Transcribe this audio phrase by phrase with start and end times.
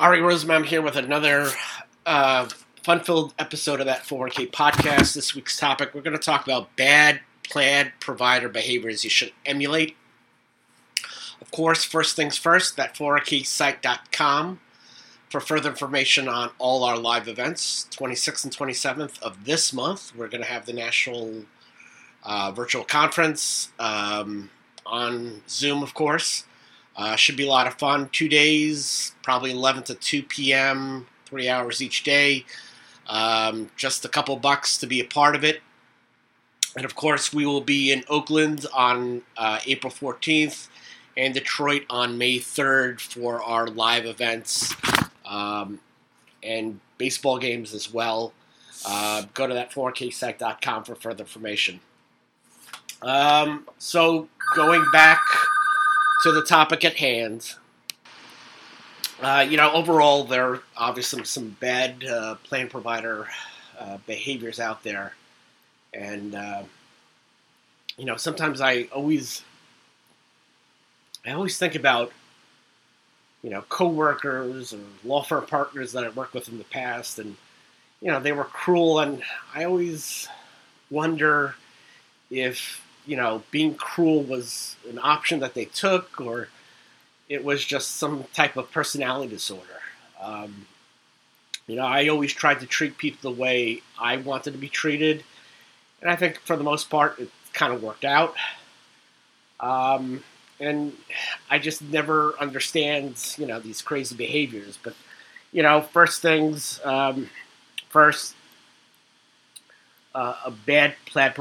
[0.00, 1.50] Ary Rosenbaum here with another
[2.06, 2.48] uh,
[2.82, 5.12] fun-filled episode of that 401k podcast.
[5.12, 9.98] This week's topic, we're going to talk about bad plan provider behaviors you should emulate.
[11.42, 14.60] Of course, first things first, that 401ksite.com
[15.28, 17.86] for further information on all our live events.
[17.90, 21.44] 26th and 27th of this month, we're going to have the national
[22.22, 24.48] uh, virtual conference um,
[24.86, 26.46] on Zoom, of course.
[27.00, 28.10] Uh, should be a lot of fun.
[28.12, 32.44] Two days, probably 11 to 2 p.m., three hours each day.
[33.06, 35.62] Um, just a couple bucks to be a part of it.
[36.76, 40.68] And of course, we will be in Oakland on uh, April 14th
[41.16, 44.74] and Detroit on May 3rd for our live events
[45.24, 45.80] um,
[46.42, 48.34] and baseball games as well.
[48.86, 51.80] Uh, go to that 401ksite.com for further information.
[53.00, 55.22] Um, so, going back
[56.22, 57.54] to the topic at hand,
[59.22, 63.28] uh, you know, overall, there are obviously some, bad uh, plan provider
[63.78, 65.14] uh, behaviors out there.
[65.92, 66.62] And, uh,
[67.96, 69.42] you know, sometimes I always,
[71.26, 72.12] I always think about,
[73.42, 77.36] you know, coworkers or law firm partners that I worked with in the past, and
[78.00, 79.22] you know, they were cruel, and
[79.54, 80.28] I always
[80.90, 81.54] wonder
[82.30, 86.46] if you know, being cruel was an option that they took, or
[87.28, 89.80] it was just some type of personality disorder.
[90.22, 90.68] Um,
[91.66, 95.24] you know, I always tried to treat people the way I wanted to be treated,
[96.00, 98.36] and I think for the most part it kind of worked out.
[99.58, 100.22] Um,
[100.60, 100.92] and
[101.50, 104.78] I just never understand, you know, these crazy behaviors.
[104.80, 104.94] But
[105.50, 107.28] you know, first things um,
[107.88, 108.36] first,
[110.14, 111.32] uh, a bad plan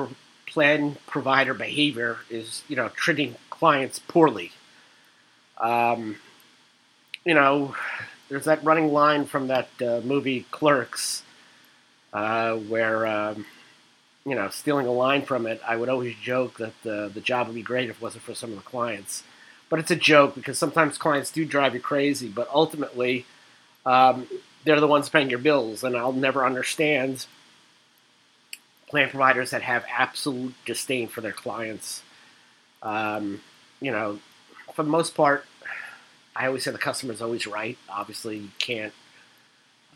[0.50, 4.52] plan provider behavior is, you know, treating clients poorly.
[5.58, 6.18] Um,
[7.26, 7.76] you know,
[8.30, 11.24] there's that running line from that uh, movie Clerks,
[12.14, 13.46] uh, where, um,
[14.26, 17.48] you know, stealing a line from it, I would always joke that the, the job
[17.48, 19.24] would be great if it wasn't for some of the clients.
[19.70, 23.26] But it's a joke because sometimes clients do drive you crazy, but ultimately,
[23.86, 24.28] um,
[24.64, 27.28] they're the ones paying your bills, and I'll never understand
[28.90, 32.02] plan providers that have absolute disdain for their clients.
[32.82, 33.42] Um,
[33.80, 34.20] you know,
[34.74, 35.46] for the most part,
[36.36, 37.78] I always say the customer is always right.
[37.90, 38.94] Obviously, you can't,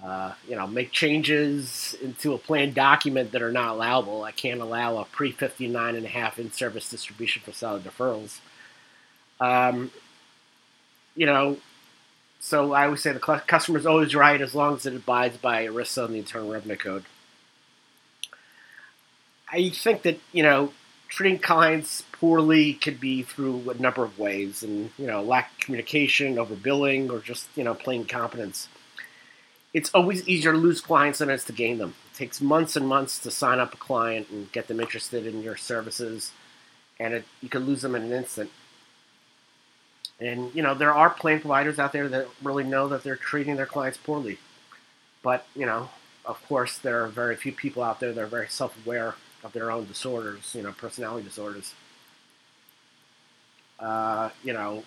[0.03, 4.23] uh, you know, make changes into a plan document that are not allowable.
[4.23, 8.39] I can't allow a pre 59 and a half in service distribution for salary deferrals.
[9.39, 9.91] Um,
[11.15, 11.57] you know,
[12.39, 15.65] so I always say the customer is always right as long as it abides by
[15.65, 17.05] ERISA and the Internal Revenue Code.
[19.53, 20.73] I think that you know
[21.07, 25.59] treating clients poorly could be through a number of ways, and you know lack of
[25.59, 28.67] communication, overbilling, or just you know plain incompetence.
[29.71, 31.93] It's always easier to lose clients than it is to gain them.
[32.11, 35.43] It takes months and months to sign up a client and get them interested in
[35.43, 36.31] your services,
[36.99, 38.49] and it, you can lose them in an instant.
[40.19, 43.55] And you know there are plan providers out there that really know that they're treating
[43.55, 44.39] their clients poorly,
[45.21, 45.89] but you know,
[46.25, 49.71] of course, there are very few people out there that are very self-aware of their
[49.71, 51.73] own disorders, you know, personality disorders.
[53.79, 54.83] Uh, you know,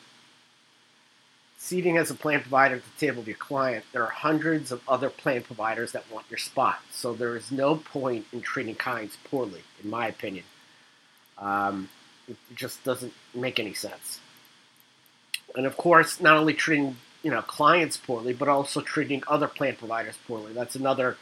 [1.58, 4.80] seating as a plan provider at the table of your client, there are hundreds of
[4.88, 6.80] other plan providers that want your spot.
[6.92, 10.44] So there is no point in treating clients poorly, in my opinion.
[11.38, 11.88] Um,
[12.28, 14.20] it just doesn't make any sense.
[15.54, 19.76] And of course, not only treating you know clients poorly, but also treating other plan
[19.76, 20.52] providers poorly.
[20.52, 21.16] That's another,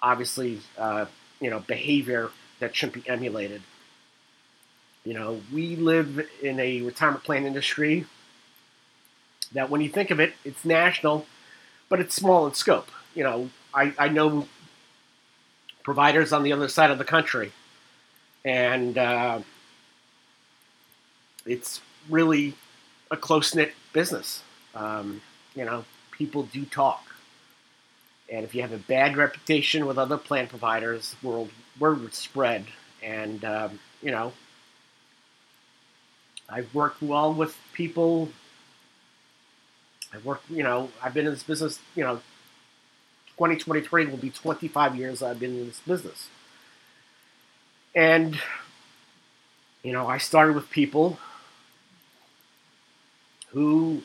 [0.00, 1.06] obviously, uh,
[1.40, 2.30] you know, behavior
[2.62, 3.60] that shouldn't be emulated.
[5.04, 8.06] You know, we live in a retirement plan industry
[9.52, 11.26] that when you think of it, it's national,
[11.88, 12.88] but it's small in scope.
[13.16, 14.46] You know, I, I know
[15.82, 17.50] providers on the other side of the country,
[18.44, 19.40] and uh,
[21.44, 22.54] it's really
[23.10, 24.44] a close knit business.
[24.72, 25.20] Um,
[25.56, 27.04] you know, people do talk.
[28.32, 32.64] And if you have a bad reputation with other plan providers, world word would spread.
[33.02, 34.32] And um, you know,
[36.48, 38.30] I've worked well with people.
[40.14, 42.16] I've worked, you know, I've been in this business, you know,
[43.38, 46.28] 2023 will be 25 years I've been in this business.
[47.94, 48.38] And,
[49.82, 51.18] you know, I started with people
[53.48, 54.02] who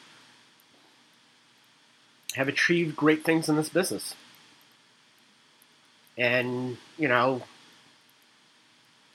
[2.38, 4.16] have achieved great things in this business.
[6.18, 7.44] And, you know,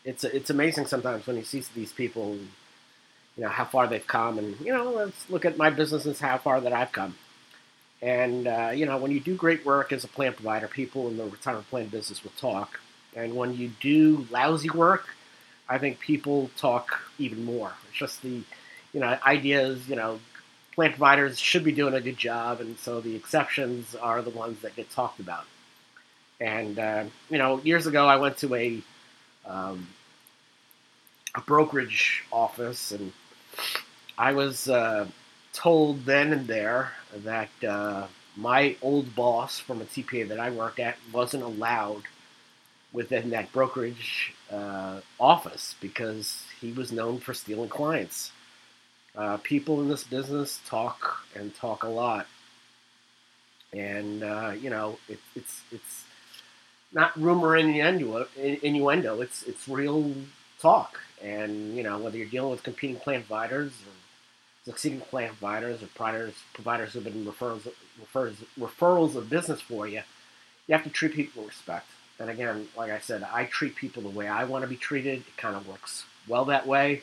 [0.04, 2.34] it's it's amazing sometimes when you see these people,
[3.36, 4.38] you know, how far they've come.
[4.38, 7.14] And, you know, let's look at my business how far that I've come.
[8.02, 11.16] And uh, you know, when you do great work as a plan provider, people in
[11.16, 12.80] the retirement plan business will talk.
[13.14, 15.06] And when you do lousy work,
[15.68, 17.72] I think people talk even more.
[17.88, 18.42] It's just the,
[18.92, 20.18] you know, idea is, you know,
[20.74, 24.60] plan providers should be doing a good job, and so the exceptions are the ones
[24.62, 25.44] that get talked about.
[26.40, 28.82] And uh, you know, years ago, I went to a
[29.46, 29.88] um,
[31.34, 33.12] a brokerage office, and
[34.18, 35.06] I was uh,
[35.52, 40.80] told then and there that uh, my old boss from a TPA that I worked
[40.80, 42.02] at wasn't allowed
[42.92, 48.32] within that brokerage uh, office because he was known for stealing clients.
[49.16, 52.26] Uh, people in this business talk and talk a lot,
[53.72, 56.04] and uh, you know it, it's it's
[56.92, 59.20] not rumor and innuendo, innuendo.
[59.20, 60.14] It's it's real
[60.60, 63.92] talk, and you know whether you're dealing with competing plan providers or
[64.64, 67.68] succeeding plan providers or providers providers who've been referrals
[68.00, 70.02] refers, referrals of business for you,
[70.66, 71.86] you have to treat people with respect.
[72.18, 75.20] And again, like I said, I treat people the way I want to be treated.
[75.20, 77.02] It kind of works well that way.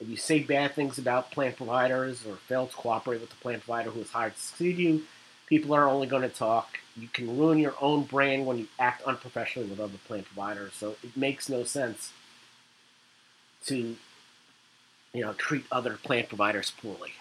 [0.00, 3.60] If you say bad things about plan providers or fail to cooperate with the plan
[3.60, 5.02] provider who is hired to succeed you,
[5.46, 6.78] people are only going to talk.
[6.96, 10.72] You can ruin your own brand when you act unprofessionally with other plan providers.
[10.74, 12.12] So it makes no sense
[13.66, 13.96] to,
[15.12, 17.14] you know, treat other plan providers poorly.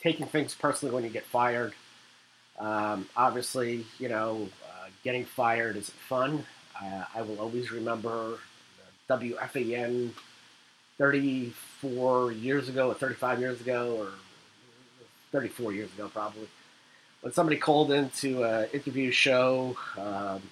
[0.00, 1.74] Taking things personally when you get fired.
[2.58, 6.46] Um, obviously, you know, uh, getting fired isn't fun.
[6.80, 8.38] Uh, I will always remember
[9.08, 10.10] WFAN
[10.98, 14.08] 34 years ago, or 35 years ago, or
[15.32, 16.48] 34 years ago, probably,
[17.20, 19.76] when somebody called into an interview show.
[19.98, 20.42] Um,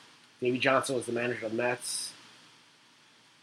[0.41, 2.13] Davey Johnson was the manager of the Mets.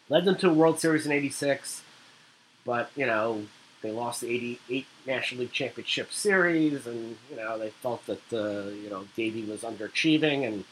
[0.10, 1.82] Led them to a World Series in '86,
[2.66, 3.46] but you know
[3.82, 8.70] they lost the '88 National League Championship Series, and you know they felt that uh,
[8.72, 10.66] you know Davey was underachieving, and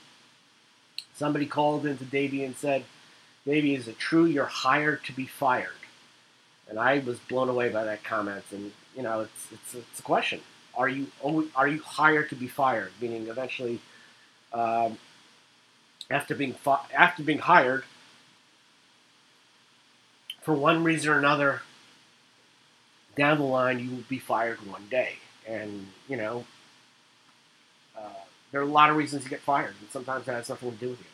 [1.15, 2.83] somebody called into Davey and said,
[3.45, 5.69] "Davey, is it true you're hired to be fired?"
[6.69, 8.43] And I was blown away by that comment.
[8.51, 10.41] And you know, it's it's it's a question:
[10.75, 11.07] Are you
[11.55, 12.91] are you hired to be fired?
[13.01, 13.79] Meaning, eventually,
[14.53, 14.97] um,
[16.09, 17.83] after being fi- after being hired,
[20.41, 21.61] for one reason or another,
[23.15, 25.13] down the line, you will be fired one day.
[25.47, 26.45] And you know,
[27.97, 28.01] uh,
[28.51, 30.77] there are a lot of reasons to get fired, and sometimes that has nothing to
[30.77, 31.05] do with you.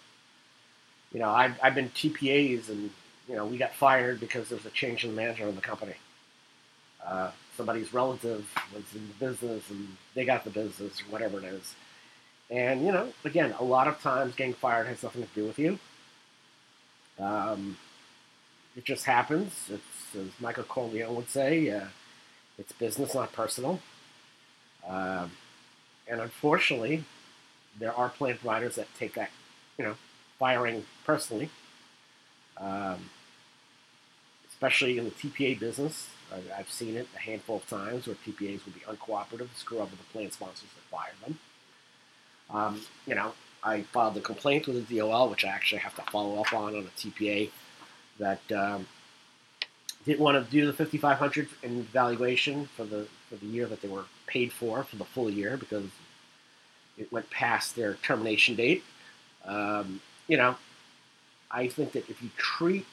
[1.13, 2.89] You know, I've, I've been TPAs and
[3.27, 5.61] you know, we got fired because there was a change in the manager of the
[5.61, 5.95] company.
[7.05, 11.45] Uh, somebody's relative was in the business and they got the business or whatever it
[11.45, 11.75] is.
[12.49, 15.59] And, you know, again, a lot of times getting fired has nothing to do with
[15.59, 15.79] you.
[17.19, 17.77] Um,
[18.75, 19.69] it just happens.
[19.69, 21.85] It's, as Michael Corleone would say, uh,
[22.57, 23.79] it's business, not personal.
[24.87, 25.31] Um,
[26.07, 27.03] and unfortunately,
[27.79, 29.31] there are plan providers that take that,
[29.77, 29.95] you know,
[30.37, 31.49] firing personally
[32.57, 33.09] um,
[34.49, 36.09] especially in the TPA business.
[36.31, 39.91] I, have seen it a handful of times where TPAs will be uncooperative, screw up
[39.91, 41.37] with the plan sponsors that fire them.
[42.49, 43.33] Um, you know,
[43.63, 46.75] I filed a complaint with the DOL, which I actually have to follow up on
[46.75, 47.49] on a TPA
[48.19, 48.87] that um,
[50.05, 53.87] didn't want to do the 5500 in valuation for the for the year that they
[53.87, 55.85] were paid for for the full year because
[56.97, 58.83] it went past their termination date.
[59.45, 60.55] Um, you know,
[61.53, 62.85] I think that if you treat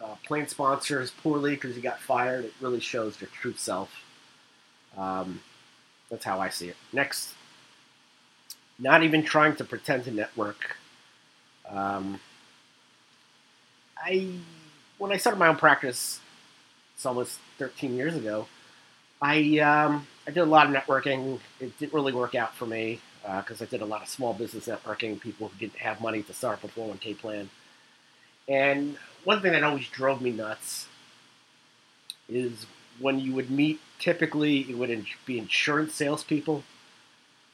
[0.00, 3.90] uh, sponsors poorly because you got fired, it really shows your true self.
[4.96, 5.40] Um,
[6.10, 6.76] that's how I see it.
[6.92, 7.32] Next,
[8.78, 10.76] not even trying to pretend to network.
[11.68, 12.20] Um,
[13.96, 14.28] I
[14.98, 16.20] when I started my own practice,
[16.94, 18.46] it's almost 13 years ago.
[19.20, 21.40] I um, I did a lot of networking.
[21.60, 24.34] It didn't really work out for me because uh, I did a lot of small
[24.34, 27.50] business networking, people who didn't have money to start a 401k plan.
[28.48, 30.86] And one thing that always drove me nuts
[32.28, 32.66] is
[33.00, 36.62] when you would meet, typically it would be insurance salespeople.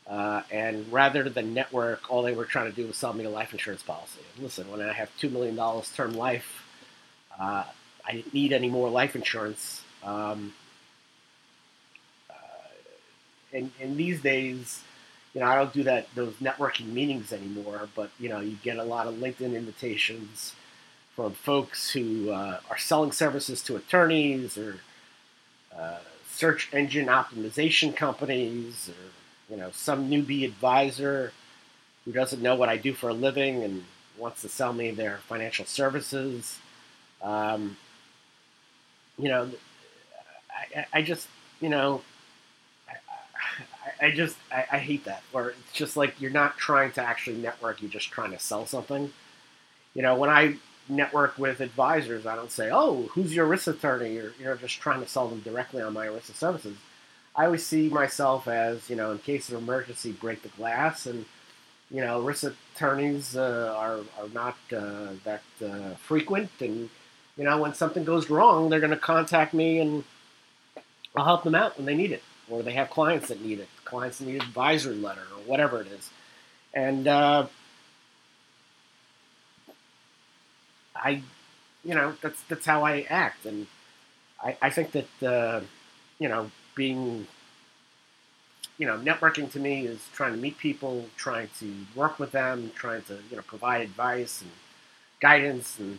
[0.06, 3.30] Uh, and rather than network, all they were trying to do was sell me a
[3.30, 4.20] life insurance policy.
[4.38, 5.56] Listen, when I have $2 million
[5.94, 6.66] term life,
[7.40, 7.64] uh,
[8.06, 9.82] I didn't need any more life insurance.
[10.02, 10.52] Um,
[12.28, 12.34] uh,
[13.54, 14.82] and, and these days,
[15.34, 18.76] you know, I don't do that those networking meetings anymore, but you know, you get
[18.76, 20.54] a lot of LinkedIn invitations
[21.16, 24.80] from folks who uh, are selling services to attorneys or
[25.76, 25.98] uh,
[26.30, 31.32] search engine optimization companies, or you know, some newbie advisor
[32.04, 33.84] who doesn't know what I do for a living and
[34.18, 36.58] wants to sell me their financial services.
[37.22, 37.76] Um,
[39.18, 39.50] you know,
[40.76, 41.28] I, I just,
[41.60, 42.02] you know,
[44.02, 45.22] I just I, I hate that.
[45.32, 48.66] Where it's just like you're not trying to actually network, you're just trying to sell
[48.66, 49.12] something.
[49.94, 50.56] You know, when I
[50.88, 54.80] network with advisors, I don't say, "Oh, who's your ERISA attorney?" or you know, just
[54.80, 56.76] trying to sell them directly on my ERISA services.
[57.34, 61.24] I always see myself as you know, in case of emergency, break the glass, and
[61.90, 66.90] you know, ERISA attorneys uh, are are not uh, that uh, frequent, and
[67.36, 70.04] you know, when something goes wrong, they're going to contact me, and
[71.16, 73.68] I'll help them out when they need it, or they have clients that need it,
[73.92, 76.08] clients an advisory letter, or whatever it is,
[76.72, 77.46] and uh,
[80.96, 81.22] I,
[81.84, 83.66] you know, that's that's how I act, and
[84.42, 85.60] I, I think that uh,
[86.18, 87.26] you know being
[88.78, 92.72] you know networking to me is trying to meet people, trying to work with them,
[92.74, 94.50] trying to you know provide advice and
[95.20, 95.98] guidance, and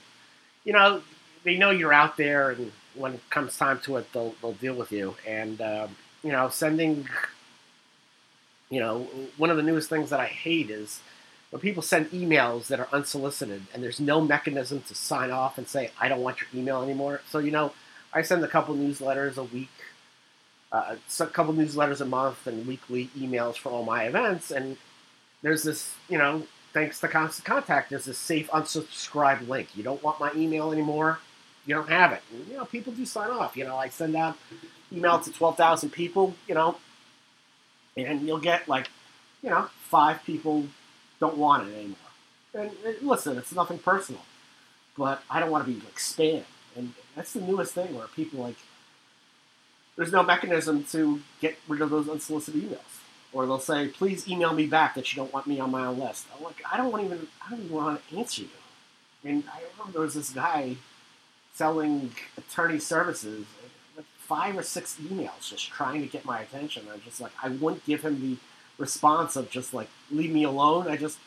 [0.63, 1.03] you know
[1.43, 4.73] they know you're out there, and when it comes time to it, they'll they'll deal
[4.73, 7.07] with you, and um, you know sending.
[8.73, 10.99] You know, one of the newest things that I hate is
[11.51, 15.67] when people send emails that are unsolicited and there's no mechanism to sign off and
[15.67, 17.21] say, I don't want your email anymore.
[17.29, 17.73] So, you know,
[18.11, 19.69] I send a couple newsletters a week,
[20.71, 24.49] uh, a couple newsletters a month, and weekly emails for all my events.
[24.49, 24.77] And
[25.43, 26.41] there's this, you know,
[26.73, 29.67] thanks to Constant Contact, there's this safe unsubscribe link.
[29.75, 31.19] You don't want my email anymore,
[31.67, 32.23] you don't have it.
[32.31, 33.55] And, you know, people do sign off.
[33.55, 34.35] You know, I send out
[34.91, 36.77] email to 12,000 people, you know,
[37.97, 38.89] and you'll get like,
[39.41, 40.65] you know, five people
[41.19, 41.97] don't want it anymore.
[42.53, 44.21] And, and listen, it's nothing personal,
[44.97, 46.43] but I don't want to be like spam.
[46.75, 48.55] And that's the newest thing where people like,
[49.95, 52.79] there's no mechanism to get rid of those unsolicited emails.
[53.31, 55.99] Or they'll say, please email me back that you don't want me on my own
[55.99, 56.27] list.
[56.35, 58.49] I'm like, I don't even, I don't even want to answer you.
[59.23, 60.77] And I remember there was this guy
[61.53, 63.45] selling attorney services,
[64.27, 66.83] five or six emails just trying to get my attention.
[66.91, 68.37] I'm just like, I wouldn't give him the
[68.77, 70.87] response of just like leave me alone.
[70.87, 71.19] I just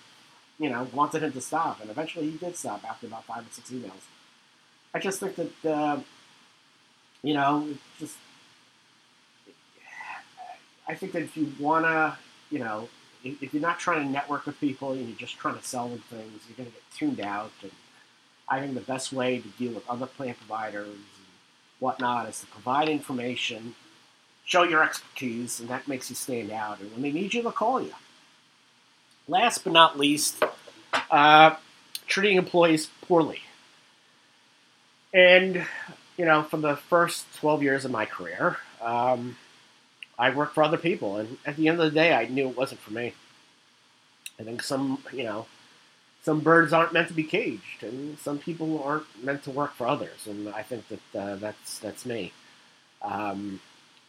[0.58, 3.52] you know wanted him to stop, and eventually he did stop after about five or
[3.52, 4.04] six emails.
[4.94, 6.00] I just think that uh,
[7.22, 8.16] you know just
[10.88, 12.18] I think that if you wanna
[12.50, 12.88] you know
[13.24, 15.98] if, you're not trying to network with people and you're just trying to sell them
[16.10, 17.50] things, you're gonna get tuned out.
[17.62, 17.72] And
[18.48, 20.96] I think the best way to deal with other plan providers
[21.78, 23.74] whatnot is to provide information
[24.46, 26.80] show your expertise, and that makes you stand out.
[26.80, 27.92] And when they need you, they'll call you.
[29.28, 30.42] Last but not least,
[31.10, 31.56] uh,
[32.06, 33.40] treating employees poorly.
[35.12, 35.66] And,
[36.16, 39.36] you know, from the first 12 years of my career, um,
[40.16, 41.16] I worked for other people.
[41.16, 43.14] And at the end of the day, I knew it wasn't for me.
[44.38, 45.46] I think some, you know,
[46.26, 49.86] some birds aren't meant to be caged, and some people aren't meant to work for
[49.86, 50.26] others.
[50.26, 52.32] And I think that uh, that's that's me.
[53.00, 53.60] Um,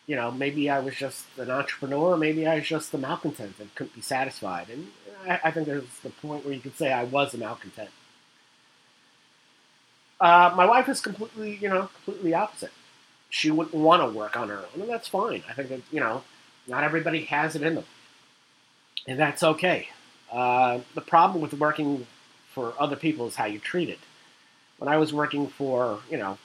[0.08, 3.74] you know, maybe I was just an entrepreneur, maybe I was just a malcontent and
[3.76, 4.68] couldn't be satisfied.
[4.70, 4.88] And
[5.30, 7.92] I, I think there's the point where you could say I was a malcontent.
[10.20, 12.72] Uh, my wife is completely, you know, completely opposite.
[13.30, 15.44] She wouldn't want to work on her own, and that's fine.
[15.48, 16.24] I think that, you know,
[16.68, 17.86] not everybody has it in them.
[19.06, 19.90] And that's okay.
[20.32, 22.06] Uh, the problem with working
[22.54, 24.00] for other people is how you treat it.
[24.78, 26.38] When I was working for, you know,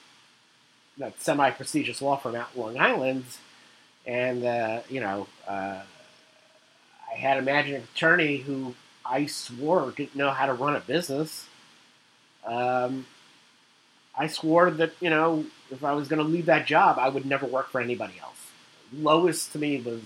[0.99, 3.25] that semi-prestigious law firm out in Long Island,
[4.07, 5.81] and uh, you know, uh,
[7.11, 8.75] I had a managing attorney who
[9.05, 11.47] I swore didn't know how to run a business.
[12.47, 13.07] Um,
[14.17, 17.27] I swore that you know, if I was going to leave that job, I would
[17.27, 18.51] never work for anybody else.
[18.93, 20.03] Lois to me was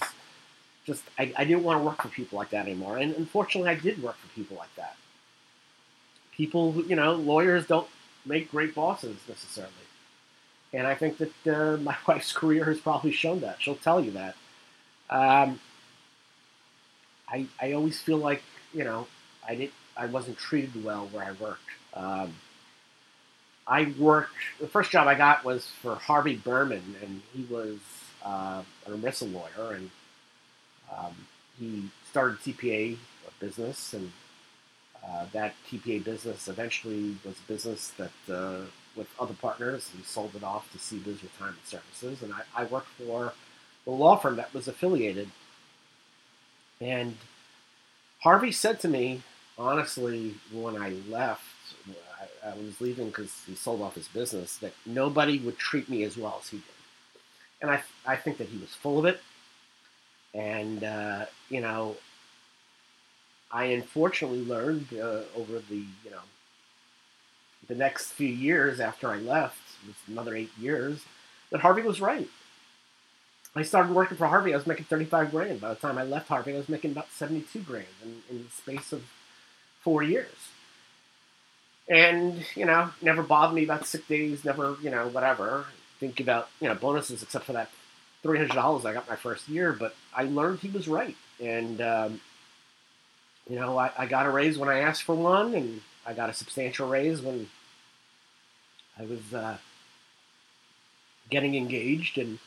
[0.86, 3.74] just I, I didn't want to work for people like that anymore, and unfortunately, I
[3.74, 4.96] did work for people like that.
[6.32, 7.88] People, who, you know, lawyers don't
[8.24, 9.72] make great bosses necessarily.
[10.72, 13.62] And I think that uh, my wife's career has probably shown that.
[13.62, 14.36] She'll tell you that.
[15.08, 15.60] Um,
[17.28, 18.42] I, I always feel like,
[18.74, 19.06] you know,
[19.46, 21.62] I, didn't, I wasn't treated well where I worked.
[21.94, 22.34] Um,
[23.66, 27.78] I worked, the first job I got was for Harvey Berman, and he was
[28.24, 29.90] uh, an ERISA lawyer, and
[30.94, 31.14] um,
[31.58, 32.96] he started TPA
[33.40, 34.12] business, and
[35.06, 38.60] uh, that TPA business eventually was a business that uh,
[38.96, 42.22] with other partners and sold it off to CBiz Retirement Services.
[42.22, 43.32] And I, I worked for
[43.84, 45.30] the law firm that was affiliated.
[46.80, 47.16] And
[48.22, 49.22] Harvey said to me,
[49.58, 51.44] honestly, when I left,
[52.44, 56.02] I, I was leaving because he sold off his business, that nobody would treat me
[56.02, 56.64] as well as he did.
[57.62, 59.20] And I, I think that he was full of it.
[60.34, 61.96] And, uh, you know,
[63.50, 66.20] I unfortunately learned uh, over the, you know,
[67.68, 69.58] the next few years after I left,
[70.08, 71.04] another eight years,
[71.50, 72.28] that Harvey was right.
[73.54, 75.60] I started working for Harvey, I was making 35 grand.
[75.60, 78.50] By the time I left Harvey, I was making about 72 grand in, in the
[78.50, 79.02] space of
[79.80, 80.50] four years.
[81.88, 85.66] And, you know, never bothered me about sick days, never, you know, whatever.
[85.98, 87.70] Think about, you know, bonuses except for that
[88.26, 91.16] $300 I got my first year, but I learned he was right.
[91.40, 92.20] And, um,
[93.48, 96.30] you know, I, I got a raise when I asked for one, and I got
[96.30, 97.48] a substantial raise when
[98.98, 99.58] I was uh,
[101.30, 102.18] getting engaged.
[102.18, 102.38] And,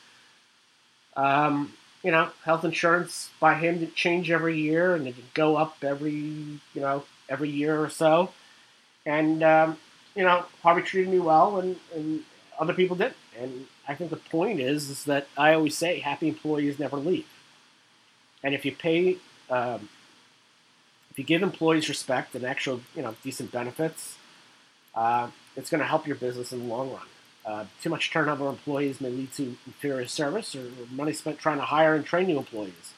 [1.16, 1.72] um,
[2.02, 5.76] you know, health insurance by him didn't change every year, and it did go up
[5.82, 8.30] every, you know, every year or so.
[9.06, 9.76] And, um,
[10.14, 12.22] you know, Harvey treated me well, and, and
[12.58, 13.16] other people didn't.
[13.38, 17.26] And I think the point is, is that I always say happy employees never leave.
[18.42, 19.16] And if you pay,
[19.48, 19.88] um,
[21.10, 24.16] if you give employees respect and actual, you know, decent benefits,
[24.94, 27.06] uh, it's going to help your business in the long run.
[27.44, 31.56] Uh, too much turnover of employees may lead to inferior service or money spent trying
[31.56, 32.92] to hire and train new employees.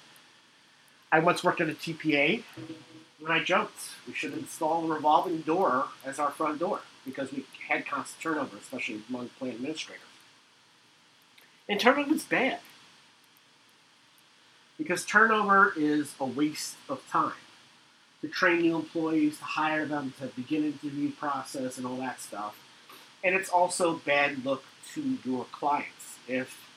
[1.10, 2.42] I once worked at a TPA
[3.20, 7.44] when I joked we should install a revolving door as our front door because we
[7.68, 10.02] had constant turnover, especially among plan administrators.
[11.68, 12.58] And turnover is bad
[14.78, 17.32] because turnover is a waste of time
[18.20, 22.56] to train new employees, to hire them, to begin interview process, and all that stuff.
[23.22, 24.64] And it's also bad look
[24.94, 26.68] to your clients if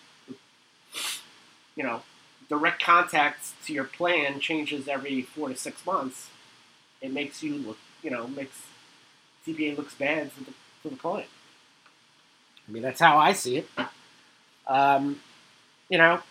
[1.75, 2.01] you know
[2.49, 6.29] direct contact to your plan changes every four to six months.
[7.01, 8.61] It makes you look, you know, makes
[9.45, 11.29] TPA looks bad for the for the client.
[12.67, 13.69] I mean, that's how I see it.
[14.67, 15.19] Um,
[15.89, 16.21] you know,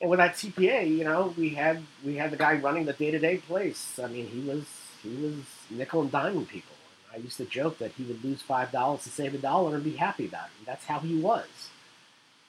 [0.00, 3.10] and with that TPA, you know, we had we had the guy running the day
[3.10, 3.98] to day place.
[4.02, 4.64] I mean, he was
[5.02, 5.34] he was
[5.70, 6.74] nickel and diming people.
[7.12, 9.84] I used to joke that he would lose five dollars to save a dollar and
[9.84, 10.66] be happy about it.
[10.66, 11.46] That's how he was,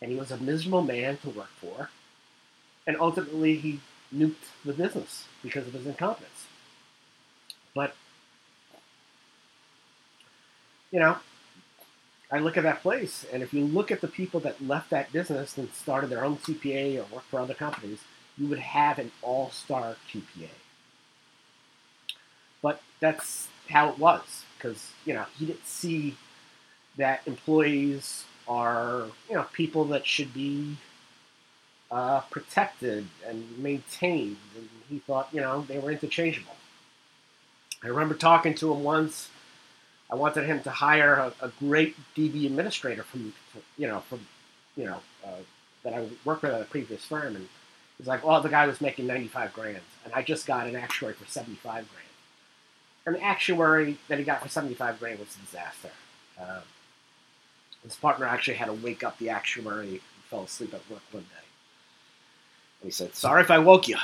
[0.02, 1.90] and he was a miserable man to work for.
[2.88, 3.80] And ultimately, he
[4.14, 6.46] nuked the business because of his incompetence.
[7.74, 7.96] But
[10.92, 11.18] you know,
[12.36, 15.14] I look at that place, and if you look at the people that left that
[15.14, 18.00] business and started their own TPA or worked for other companies,
[18.38, 20.50] you would have an all-star TPA.
[22.62, 26.18] But that's how it was, because you know he didn't see
[26.98, 30.76] that employees are you know people that should be
[31.90, 36.58] uh, protected and maintained, and he thought you know they were interchangeable.
[37.82, 39.30] I remember talking to him once
[40.12, 43.34] I wanted him to hire a, a great DB administrator from,
[43.78, 44.20] you know, from,
[44.76, 45.42] you know, uh,
[45.84, 47.48] that I worked with at a previous firm, and
[47.98, 51.14] he's like, "Well, the guy was making ninety-five grand, and I just got an actuary
[51.14, 52.08] for seventy-five grand."
[53.06, 55.92] And the actuary that he got for seventy-five grand was a disaster.
[56.40, 56.62] Uh,
[57.84, 61.24] his partner actually had to wake up the actuary and fell asleep at work one
[61.24, 61.46] day.
[62.82, 63.98] And he said, "Sorry if I woke you."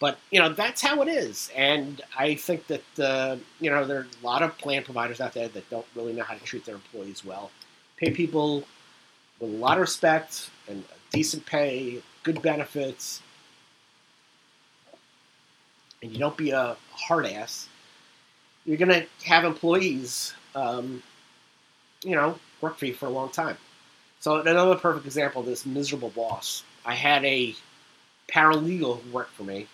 [0.00, 3.98] But you know that's how it is, and I think that uh, you know there
[3.98, 6.64] are a lot of plan providers out there that don't really know how to treat
[6.64, 7.50] their employees well.
[7.98, 8.64] Pay people
[9.38, 10.82] with a lot of respect and
[11.12, 13.20] decent pay, good benefits,
[16.02, 17.68] and you don't be a hard ass.
[18.64, 21.02] You're gonna have employees, um,
[22.02, 23.58] you know, work for you for a long time.
[24.20, 26.62] So another perfect example of this miserable boss.
[26.86, 27.54] I had a
[28.28, 29.66] paralegal who worked for me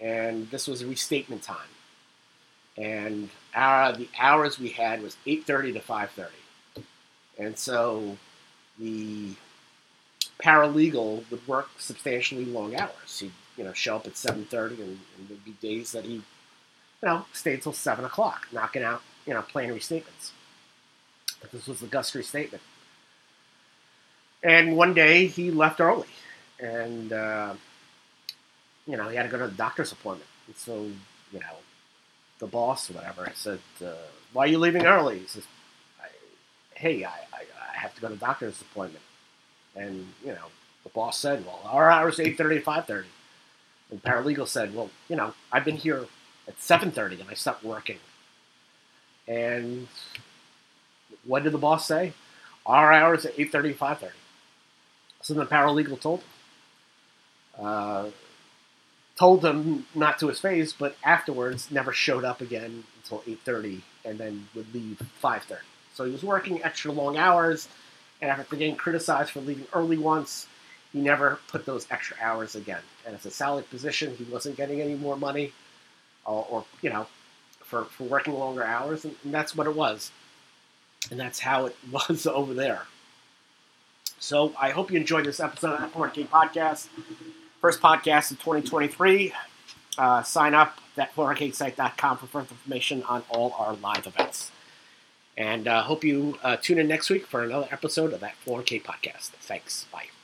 [0.00, 1.56] and this was a restatement time.
[2.76, 6.28] And our, the hours we had was 8.30 to 5.30.
[7.38, 8.16] And so
[8.78, 9.34] the
[10.42, 13.20] paralegal would work substantially long hours.
[13.20, 16.22] He'd, you know, show up at 7.30 and, and there'd be days that he, you
[17.02, 20.32] know, stayed till 7 o'clock, knocking out, you know, plan restatements.
[21.40, 22.62] But this was the GUST restatement.
[24.42, 26.08] And one day he left early.
[26.60, 27.54] And, uh,
[28.86, 30.28] you know, he had to go to the doctor's appointment.
[30.46, 30.90] And so,
[31.32, 31.56] you know,
[32.38, 33.92] the boss or whatever said, uh,
[34.32, 35.46] "Why are you leaving early?" He says,
[36.74, 37.44] "Hey, I, I,
[37.74, 39.04] I, have to go to the doctor's appointment."
[39.74, 40.46] And you know,
[40.84, 43.08] the boss said, "Well, our hours eight thirty to five thirty.
[43.90, 46.06] And paralegal said, "Well, you know, I've been here
[46.46, 47.98] at seven thirty and I stopped working."
[49.26, 49.88] And
[51.24, 52.12] what did the boss say?
[52.64, 54.14] Our hours at eight thirty to five thirty.
[55.22, 56.28] So the paralegal told him.
[57.58, 58.10] Uh,
[59.18, 64.18] told him not to his face, but afterwards never showed up again until 8:30, and
[64.18, 65.60] then would leave 5:30.
[65.94, 67.68] So he was working extra long hours,
[68.20, 70.46] and after getting criticized for leaving early once,
[70.92, 72.82] he never put those extra hours again.
[73.06, 75.52] And as a salary position, he wasn't getting any more money,
[76.24, 77.06] or, you know,
[77.60, 80.10] for, for working longer hours, and, and that's what it was,
[81.10, 82.82] and that's how it was over there.
[84.18, 86.88] So I hope you enjoyed this episode of the 401k Podcast.
[87.66, 89.32] First podcast of 2023.
[89.98, 94.52] Uh, sign up at 401ksite.com for further information on all our live events.
[95.36, 98.84] And uh, hope you uh, tune in next week for another episode of that 401k
[98.84, 99.30] Podcast.
[99.40, 99.86] Thanks.
[99.90, 100.15] Bye.